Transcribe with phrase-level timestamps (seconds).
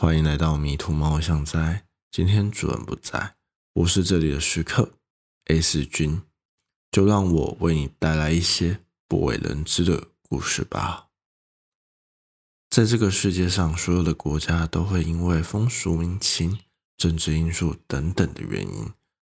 [0.00, 1.84] 欢迎来到迷途猫像在。
[2.12, 3.34] 今天主人不在，
[3.72, 4.92] 我是这里的食客
[5.46, 6.22] A 四君，
[6.92, 11.08] 就让我为你带来一些不为人知的故事吧。
[12.70, 16.60] 在这个世界上，所有的国家都会因为风俗民情、
[16.96, 18.92] 政治因素等等的原因，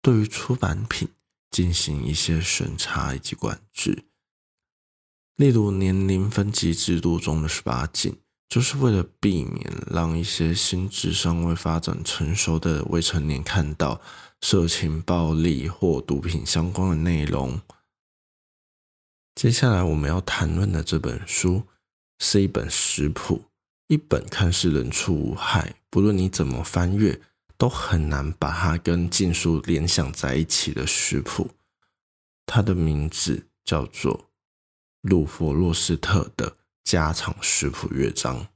[0.03, 1.09] 对于出版品
[1.53, 4.07] 进行一些审查以及管制。
[5.37, 8.19] 例如年龄分级制度中的十八禁。
[8.49, 14.01] 就是为了避免让一些心智尚未发展成熟的未成年看到
[14.41, 17.61] 色情、暴力或毒品相关的内容。
[19.35, 21.65] 接下来我们要谈论的这本书
[22.19, 23.45] 是一本食谱，
[23.89, 27.21] 一本看似人畜无害，不论你怎么翻阅
[27.57, 31.51] 都很难把它跟禁书联想在一起的食谱。
[32.47, 34.31] 它的名字叫做
[35.03, 36.58] 鲁佛洛斯特的。
[36.89, 38.49] 家常食谱乐章。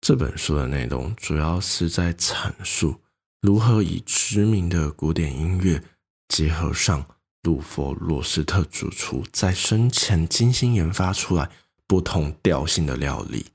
[0.00, 3.02] 这本书的内容主要是在阐述
[3.40, 5.80] 如何以知名的古典音乐
[6.26, 7.06] 结合上
[7.44, 11.48] 鲁佛罗斯特主厨在生前精心研发出来
[11.86, 13.46] 不同调性的料理，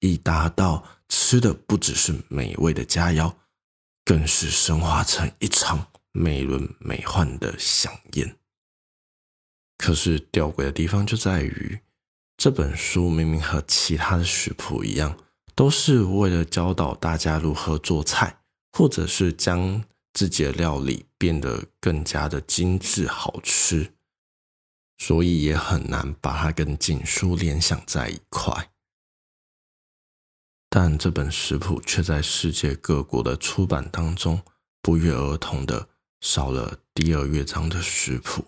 [0.00, 3.32] 以达到吃的不只是美味的佳肴，
[4.04, 8.36] 更是升华成一场美轮美奂的飨宴。
[9.78, 11.78] 可是吊诡的地方就在于。
[12.42, 15.16] 这本书明明和其他的食谱一样，
[15.54, 23.92] 都是为了教导大家如何做菜，或者是将自己的料理变得更加的精致好吃，
[24.98, 28.72] 所以也很难把它跟锦书联想在一块。
[30.68, 34.42] 但这本食谱却在世界各国的出版当中
[34.80, 35.88] 不约而同的
[36.20, 38.46] 少了第二乐章的食谱，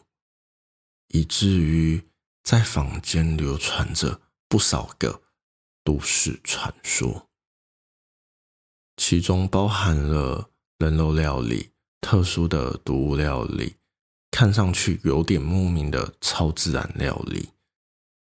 [1.11, 2.03] 以至于。
[2.45, 5.23] 在坊间流传着不少个
[5.83, 7.31] 都市传说，
[8.97, 11.71] 其中包含了人肉料理、
[12.03, 13.77] 特殊的毒物料理，
[14.31, 17.49] 看上去有点莫名的超自然料理。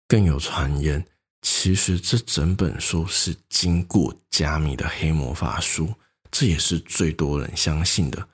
[0.06, 1.05] 更有传言，
[1.43, 5.93] 其实这整本书是经过加密的黑魔法书，
[6.31, 8.28] 这也是最多人相信的。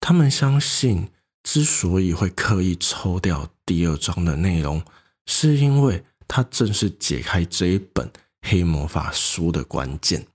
[0.00, 1.10] 他们相信，
[1.42, 4.82] 之所以会刻意抽掉第二章的内容。
[5.32, 10.26] 是因为它正是解开这一本黑魔法书的关键。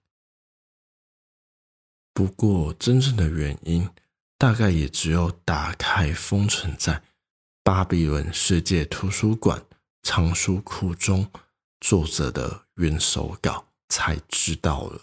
[2.14, 3.90] 不过，真正的原因
[4.38, 7.04] 大概也只有打开封存在
[7.62, 9.66] 巴比伦世界图书馆
[10.02, 11.30] 藏书库中
[11.82, 15.02] 作者的原手稿才知道了。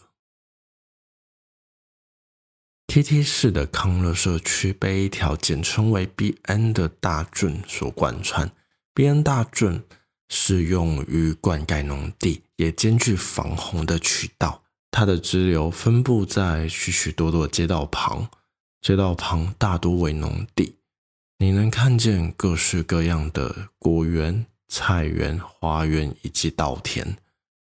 [2.87, 3.23] T.T.
[3.23, 6.73] 市的康乐社区被一条简称为 B.N.
[6.73, 8.51] 的大圳所贯穿。
[8.95, 9.85] 边大圳
[10.29, 14.63] 是用于灌溉农地，也兼具防洪的渠道。
[14.91, 18.29] 它的支流分布在许许多多街道旁，
[18.83, 20.77] 街道旁大多为农地。
[21.39, 27.17] 你能看见各式各样的果园、菜园、花园以及稻田，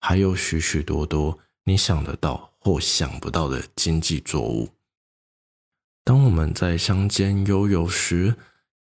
[0.01, 4.71] 还有许许多多你想得到或想不到的经济作物。
[6.05, 8.35] 当我们在乡间悠游时，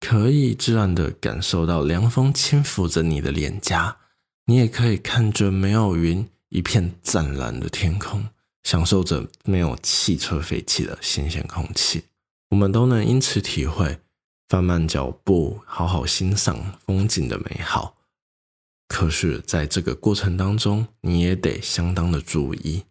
[0.00, 3.98] 可以自然的感受到凉风轻抚着你的脸颊，
[4.46, 8.28] 你也可以看着没有云、一片湛蓝的天空，
[8.62, 12.04] 享受着没有汽车废气的新鲜空气。
[12.50, 13.98] 我们都能因此体会
[14.48, 17.96] 放慢脚步，好好欣赏风景的美好。
[18.86, 22.84] 可是，在这个过程当中，你也得相当的注意，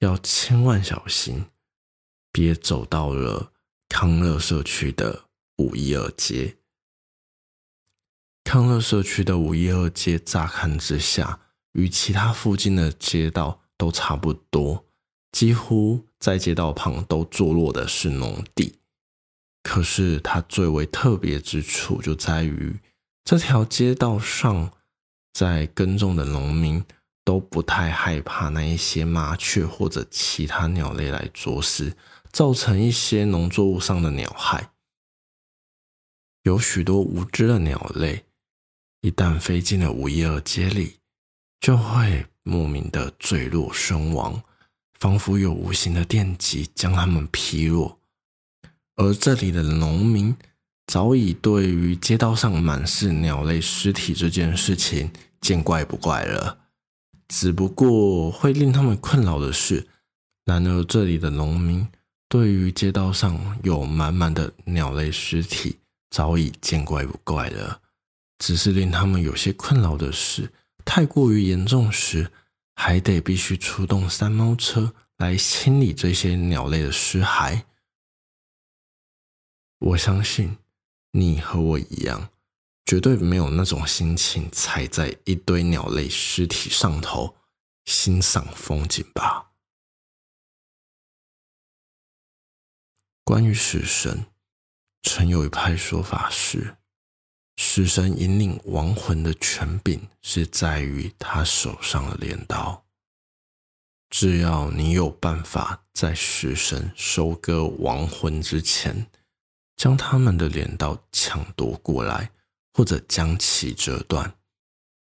[0.00, 1.46] 要千万小心，
[2.30, 3.52] 别走到了
[3.88, 5.27] 康乐社区的。
[5.58, 6.56] 五一二街，
[8.44, 11.40] 康乐社区的五一二街，乍看之下
[11.72, 14.86] 与其他附近的街道都差不多，
[15.32, 18.78] 几乎在街道旁都坐落的是农地。
[19.64, 22.78] 可是它最为特别之处就在于，
[23.24, 24.70] 这条街道上
[25.32, 26.84] 在耕种的农民
[27.24, 31.96] 都不太害怕那一些麻雀或者其他鸟类来啄食，
[32.30, 34.70] 造成一些农作物上的鸟害。
[36.48, 38.24] 有许多无知的鸟类，
[39.02, 40.94] 一旦飞进了五一二街里，
[41.60, 44.42] 就会莫名的坠落身亡，
[44.98, 47.98] 仿佛有无形的电击将它们劈落。
[48.96, 50.34] 而这里的农民
[50.86, 55.10] 早已对于街道上满是鸟类尸体这件事情
[55.42, 56.60] 见怪不怪了。
[57.28, 59.86] 只不过会令他们困扰的是，
[60.46, 61.86] 然而这里的农民
[62.26, 65.76] 对于街道上有满满的鸟类尸体。
[66.10, 67.82] 早已见怪不怪了，
[68.38, 70.52] 只是令他们有些困扰的是，
[70.84, 72.32] 太过于严重时，
[72.74, 77.64] 还得必须出动三猫车来清理这些鸟类的尸骸。
[79.78, 80.58] 我相信
[81.12, 82.30] 你和我一样，
[82.84, 87.36] 绝对没有那种心情踩在一堆鸟类尸体上头
[87.84, 89.52] 欣赏风景吧。
[93.24, 94.26] 关于死神，
[95.08, 96.76] 曾有一派说法是，
[97.56, 102.84] 死神引领亡魂的权柄是在于他手上的镰刀。
[104.10, 109.06] 只要你有办法在死神收割亡魂之前，
[109.76, 112.30] 将他们的镰刀抢夺过来，
[112.74, 114.34] 或者将其折断，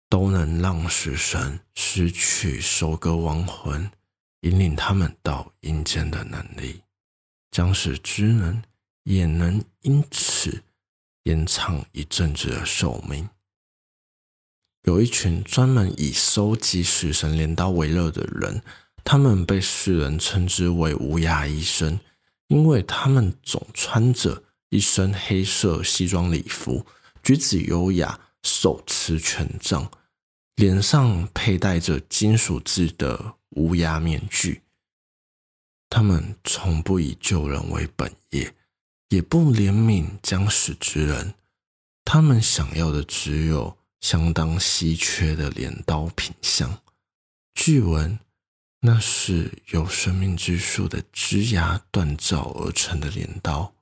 [0.08, 3.88] 都能让死神失去收割亡魂、
[4.40, 6.82] 引领他们到阴间的能力。
[7.52, 8.62] 将使之能
[9.04, 10.62] 也能因此
[11.24, 13.28] 延长一阵子的寿命。
[14.84, 18.62] 有一群专门以收集死神镰刀为乐的人，
[19.04, 22.00] 他们被世人称之为“无牙医生”，
[22.48, 26.84] 因为他们总穿着一身黑色西装礼服，
[27.22, 29.88] 举止优雅，手持权杖，
[30.56, 34.62] 脸上佩戴着金属制的无牙面具。
[35.88, 38.54] 他们从不以救人为本业，
[39.12, 41.34] 也不怜悯将死之人。
[42.02, 46.82] 他们想要的只有相当稀缺的镰刀品相。
[47.52, 48.18] 据闻，
[48.80, 53.74] 那是由生命之树的枝芽锻造而成的镰刀，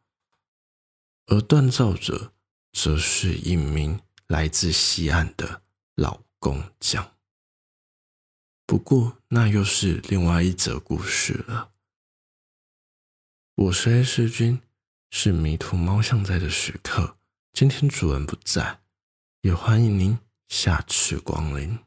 [1.26, 2.32] 而锻造者
[2.72, 5.62] 则是一名来自西岸的
[5.94, 7.12] 老工匠。
[8.66, 11.70] 不过，那又是另外一则故事了。
[13.54, 14.60] 我是 A 世君，
[15.10, 17.16] 是迷途猫像在的时刻。
[17.52, 18.78] 今天主人不在，
[19.42, 20.18] 也欢迎您
[20.48, 21.78] 下次光临。